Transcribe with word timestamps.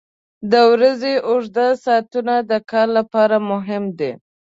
•د 0.51 0.53
ورځې 0.71 1.13
اوږده 1.29 1.67
ساعتونه 1.83 2.33
د 2.51 2.53
کار 2.71 2.87
لپاره 2.97 3.35
مهم 3.51 3.83
دي. 3.99 4.11